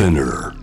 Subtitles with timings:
[0.00, 0.54] Spinner.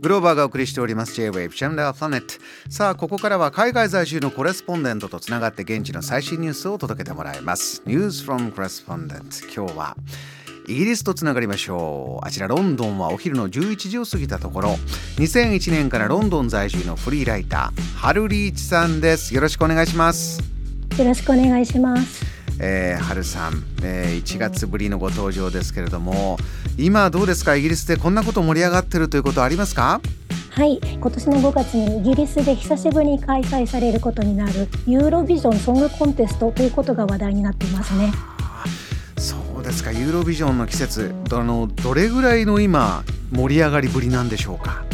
[0.00, 1.14] グローバーがお送りしております。
[1.14, 2.34] J-Wave チャンネルプラネット
[2.70, 7.82] さあここからは海外在住のコレスポンデントとつながって現地の最新ニュースを届けてもらいます。
[7.84, 9.96] ニュース from コレスポンデント今日は
[10.68, 12.24] イギリスとつながりましょう。
[12.24, 14.68] あちらロンドンはお昼の11時を過ぎたところ。
[15.16, 19.34] 2001年からロンドン在住のフリーライターハルリーチさんです。
[19.34, 20.40] よろしくお願いします。
[20.96, 22.32] よろしくお願いします。
[22.64, 26.36] えー、春さん、えー、1月ぶりのご登場ですけれども
[26.78, 27.54] 今どうですか？
[27.56, 30.00] イギリスでこんなこと盛り上がってるということありますか？
[30.50, 30.80] はい。
[30.82, 38.12] 今年の5月にイギリスで久しぶりに開催されることになるユーロビジョンソングコンテストということが話題になっていますね。
[39.16, 39.92] そうですか。
[39.92, 44.84] ユーロビジョンの季節あのどれぐらいの今盛り上がりぶりなんでしょうか？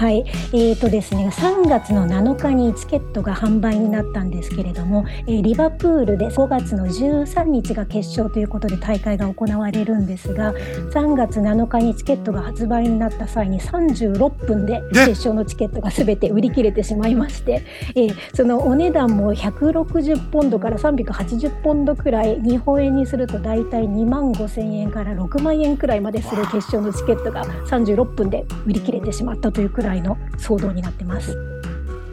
[0.00, 17.62] はい、えーとですね、3月の7日にチケットが販売になったんですけれども、えー、リバプールで5月の13日が決勝ということで大会が行われるんですが3月7日にチケットが発売になった際に36分で決勝のチケットが全て売り切れてしまいまして、
[17.94, 31.36] えー、そのお値段も160ポンドから380ポンドくらい日本円にすると大体2万5千円から6万円くらいまでする決勝のチケットが36分で売り切れてしまったというくらいらいの騒動になってます。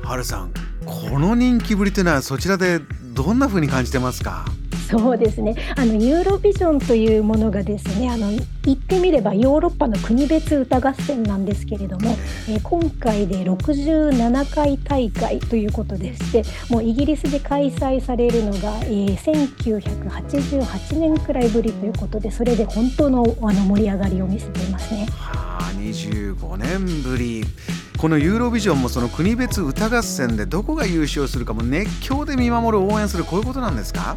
[0.04, 0.52] はるさん
[0.86, 2.80] この人気ぶりというのはそちらで
[3.14, 4.46] どんな風に感じてますか？
[4.90, 8.32] そうですねあのユーロビジョンというものがですねあの
[8.64, 12.12] 言ってみればヨーロッパの国別歌合戦なんですけれども、
[12.48, 25.06] えー、今回で67回大会ということでしてもうイギリスで開催されるのが、えー、1988年くらいぶりということでそれで本当のあの盛り上がりを見せていますね。
[25.78, 27.44] 25年ぶり。
[27.98, 34.16] このユーロビジョンもその国別歌合戦でどこが優勝するかも熱狂で見守る応援するこういうことなんですか？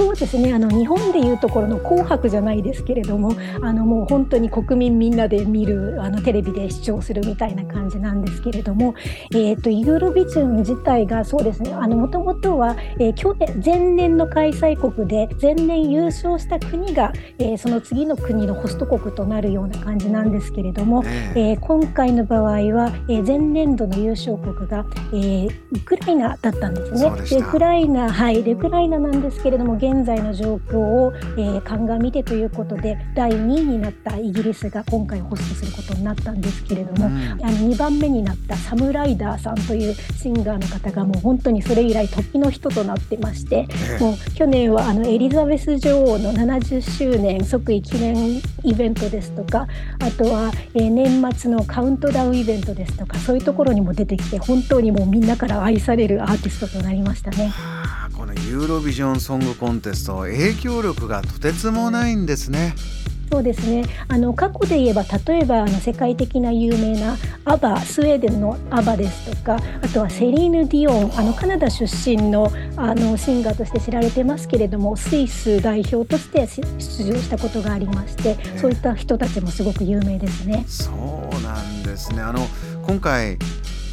[0.00, 0.54] そうですね。
[0.54, 8.94] あの日本でいうところの「紅白」じゃないですけれどもあのもう本当に国民みんなで見るあのテレビで視聴するみたいな感じなんですけれども、
[9.32, 11.72] えーと、ユーロビジョン自体がそうですね。
[11.72, 21.52] もともとは、えー、去年前年の開催国で前年優勝した国が、えー、その次の国のホスト国となるような感じなんですけれども、え。
[21.52, 27.10] ー、今回の場合は、えー、前年度の優勝国が、えー、ウクライナだったんですね。
[27.28, 28.40] でウクライナはい。
[28.40, 43.66] ウクライナなんですけれども現在の状況を、えー、鑑みてということで第2位になったイギリスが今回ホストすることになったんですけれども、うん、あの2番目になったサムライダーさんというシンガーの方がもう本当にそれ以来時の人となってまして、
[44.00, 49.66] もう去年はあのエリザベス女王の70周年即位記念イベントですとか
[50.00, 57.79] あとは、えー、年末のカウントダウンイベントですとかそういうところにも出てきて本当にもうみんなから愛されるアーティストとなりましたね。
[58.50, 62.74] ユーロビジョンソングコンテスト影響力がとてつもないんですね。
[63.30, 80.64] そうですねあの過去で言えば例えばあの世界的な有名なアバスウェーデンのアバですとかあとはセリーヌ・ディオンあのカナダ出身のあのシンガーとして知られてますけれどもスイス代表として出場したことがありまして、そういった人たちもすごく有名ですね。
[80.66, 82.44] そうなんですねあの
[82.82, 83.38] 今回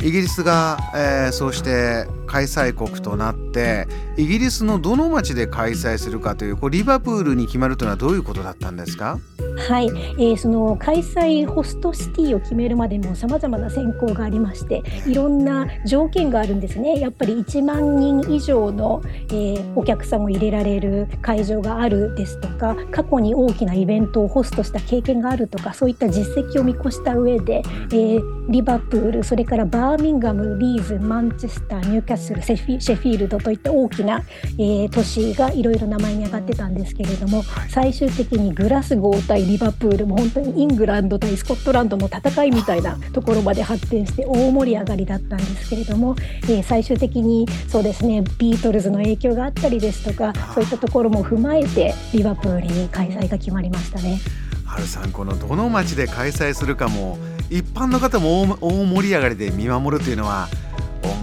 [0.02, 9.20] イギリスが、えー、そうして開催国となってイギリスのどの町で開催するかというこうリバプールに決まるというのはどういうことだったんですか？
[9.58, 17.00] はい、えー、その開催ホストシティを決めるまでもさまざまな選考がありましていろんな条件があるんですね。
[17.00, 32.56] やっぱり1万人以上の、えー、お客さんを入れられる会場があるですとか過去に大きなイベントをホストした経験があるとかそういった実績を見越した上で、えー、リバプールそれからバーミンガムリーズマンチェスターニューキャッスルシェ
[32.96, 34.24] フィールドといった大きな、
[34.58, 54.20] えー、都市がいろいろ名前に上がってたんですけれども最終的にグラスゴー対リバプールも本当にイングランド対スコットランドの戦いみたいなところまで発展して大盛り上がりだったんですけれども、えー、最終的にそうですねビートルズの影響があったりですとかそういったところも踏まえてリバプールに開催が決まりましたね。
[54.66, 57.18] 春さんこのどの町で開催するかも
[57.50, 60.50] 一般の方も大盛り上がりで見守るというのは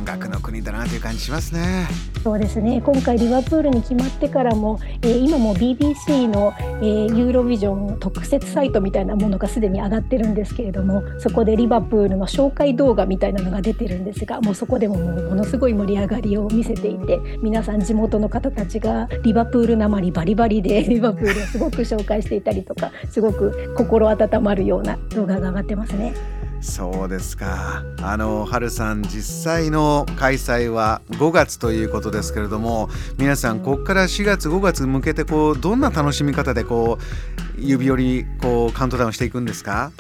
[0.04, 1.88] 音楽の国だなという感じしますね。
[2.22, 26.14] そうですね今回リバプールに決まってからも、えー、今も BBC の、えー、ユーロビジョン特設サイトみたいなものがすでに上がってるんですけれどもそこでリバプールの紹介動画みたいなのが出てるんですがもうそこでももうものすごい盛り上がりを見せていて皆さん地元の方たちがリバプールなまりバリバリで リバプールをすごく紹介していたりとかすごく心温まるような動画が上がってますね。
[26.66, 27.84] そうですか。
[28.00, 32.88] あの春さん実際の開催は5月ということですけれども
[33.19, 36.99] 皆さんここから4月5月向けてこうどんな楽しみ方でこ
[37.58, 39.93] う指折りこうカウントダウンしていくんですか？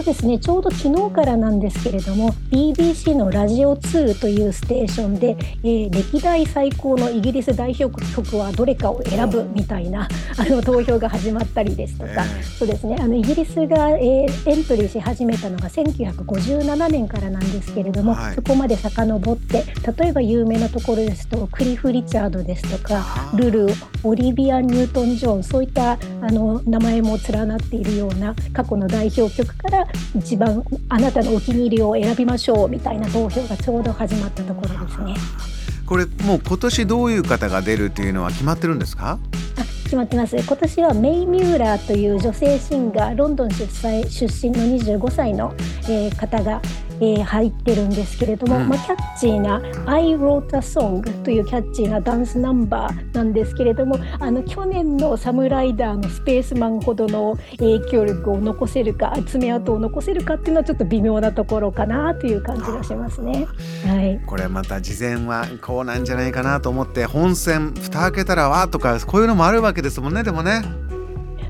[0.00, 0.38] そうですね。
[0.38, 10.08] ちょうど昨日からなんですけれども BBC のラジオ2というステーションで、えー、歴代最高のイギリス代表曲はどれかを選ぶみたいな
[10.38, 12.24] あの投票が始まったりですとか、
[12.58, 12.96] そうですね。
[12.98, 19.66] あのイギリスが、えー、エントリーし始めたのが1957年からなんですけれども、はい、そこまで遡って
[19.98, 23.04] 例えば有名なところですとクリフ・リチャードですとか
[23.34, 23.66] ルル
[24.02, 25.96] オリビア・ニュートン・ジョンそういったあ
[26.30, 35.14] の名前も連なっているような過去の代表曲から一番あなたのお気に入りを選びましょうみたいな投票がちょうど始まったところですね。
[35.86, 39.18] これもう今年どういう方が出るっていうのは決まってるんですか？
[39.58, 43.66] あ決まってます今年はメイ・ミューラーという女性シンガーロンドン出
[44.08, 44.62] 出身の
[44.98, 45.52] 25歳の、
[45.88, 46.62] えー、方が
[47.00, 63.46] えー、入ってるんですけれども、うん、まあ、キャッチーな「I wrote a song」というキャッチーなダンスナンバーなんですけれどもあの去年のサムライダーのスペースマンほどの影響力を残せるか爪痕を残せるかっていうのはちょっと微妙なところかなという感じがしますね。
[63.86, 70.62] はい、これまた事前はこうなんじゃないかなと思って本戦蓋開けたらわとかこういうのもあるわけですもんねでもね。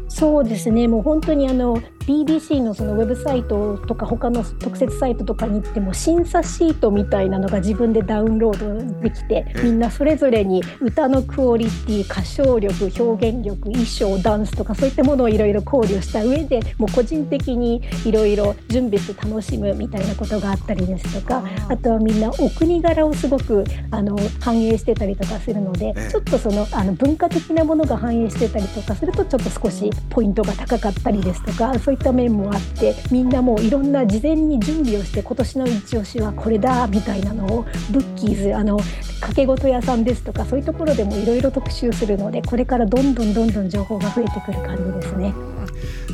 [0.09, 1.81] そうですねもう本当にあの
[2.11, 45.35] BBC のそのウェブサイトとか他の特設サイトとかに行っても審査シートみたいなのが自分でダウンロードできてみんなそれぞれに歌のクオリティ歌唱力表現力衣装ダンスとかそういったものをいろいろ考慮した上でもう個人的にいろいろ準備して楽しむみたいなことがあったりですとかあとはみんなお国柄をすごくあの反映してたりとかするのでちょっとそのあの文化的なものが反映してたりとかするとちょっと少しポイントが高かったりですとかそういった面もあってみんなもういろんな事前に準備をして今年の一押しはこれだみたいなのをブッキーズあの掛け事屋さんですとかそういうところでもいろいろ特集するのでこれからどんどんどんどん情報が増えてくる感じですね。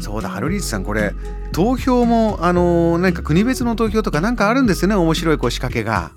[0.02, 1.12] そうだハルリーズさんこれ
[1.52, 6.12] 投票もあのなんか国別の投票とかなんかあるんですよね面白いこう仕掛けが。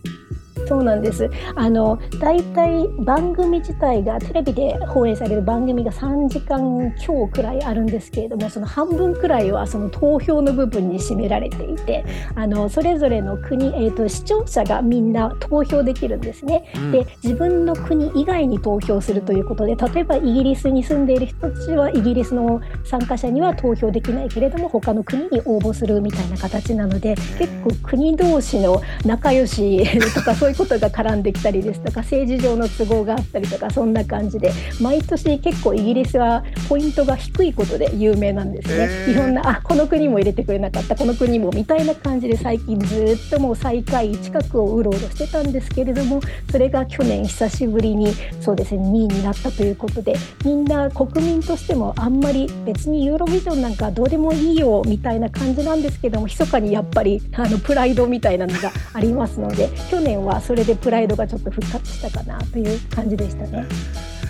[0.70, 1.28] そうなんです。
[1.56, 12.06] あの大体番組自体がテレビで放映される番組が3時間強くらいあるんですけれども、その半分くらいはその投票の部分に占められていて、
[12.36, 16.72] あのそれぞれの国えっ、ー、と視聴者がみんな投票できるんですね。
[16.76, 29.84] うん、で自分の国以外に投票するということで、例えばイギリスに住んでいる人たちはイギリスの参加者には投票できないけれども他の国に応募するみたいな形なので、結構国同士の仲良し
[30.14, 34.52] とかそういうことが絡んできたりですとか政治上の都合があったりとかそんな感じで
[34.82, 39.12] 毎年結構イギリスはポイントが低いことで有名なんですね。
[39.12, 46.20] いろんなあこの国も入れてくれなかったこの国もみたいな感じで最近ずっともう最下位近くをうろうろしてたんですけれども
[46.52, 63.68] それが去年久しぶりにそうですね2位になったということでみんな国民としてもあんまり別にユーロビジョンなんかどうでもいいよみたいな感じなんですけども密かにやっぱりあのプライドみたいなのがありますので去年はそれでプライドがちょっと復活したかなという感じでしたね。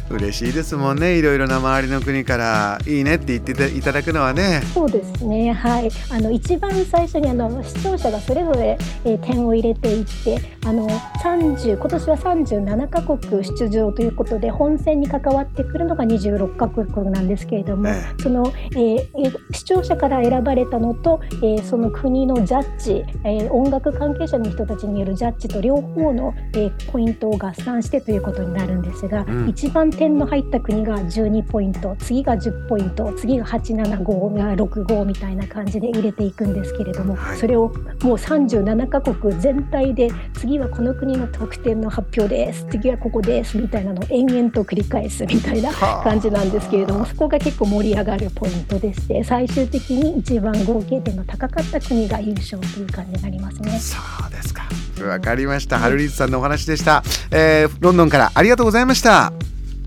[0.09, 2.79] 嬉しいですもんねいろいろな周りの国から。
[2.85, 4.61] いいねって言っていただくのはね。
[4.73, 5.89] そうですねはい。
[6.11, 10.87] あの一番最初にあの視聴者がそれぞれ、えー、点を入れていってあの
[11.23, 37.67] 30今年は37カ国出場ということで本戦に関わってくるのが26カ国なんですけれども、えその、えー、視聴者から選ばれたのと、えー、その国のジャッジ、えー、音楽関係者の人たちによるジャッジと両方の、えー、ポイントを合算してということになるんですが、うん、一番点の入った国が12ポイント次が10ポイント次が875が65みたいな感じで入れていくんですけれども、はい、それを
[38.01, 53.77] もう37カ国全体で次はこの国の得点の発表です次はここですみたいなのを延々と繰り返すみたいな感じなんですけれどもそこが結構盛り上がるポイントでして最終的に一番合計点の高かった国が優勝という感じになりますね。
[53.77, 54.63] そうですか
[55.05, 55.77] わかりました。
[55.77, 57.77] ハルリーズさんのお話でした、えー。
[57.81, 59.33] ロンドンからありがとうございました。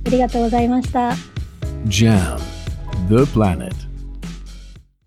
[0.05, 1.15] ありがとうございました。
[1.87, 2.39] JAM
[3.09, 3.92] The Planet